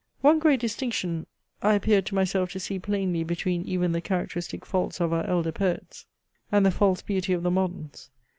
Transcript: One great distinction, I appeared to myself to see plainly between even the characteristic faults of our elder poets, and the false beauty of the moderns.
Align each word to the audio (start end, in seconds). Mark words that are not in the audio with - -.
One 0.21 0.39
great 0.39 0.59
distinction, 0.59 1.27
I 1.61 1.75
appeared 1.75 2.07
to 2.07 2.15
myself 2.15 2.49
to 2.53 2.59
see 2.59 2.79
plainly 2.79 3.23
between 3.23 3.61
even 3.65 3.91
the 3.91 4.01
characteristic 4.01 4.65
faults 4.65 4.99
of 4.99 5.13
our 5.13 5.27
elder 5.27 5.51
poets, 5.51 6.07
and 6.51 6.65
the 6.65 6.71
false 6.71 7.03
beauty 7.03 7.33
of 7.33 7.43
the 7.43 7.51
moderns. 7.51 8.09